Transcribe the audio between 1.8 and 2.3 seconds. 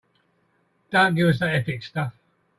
stuff.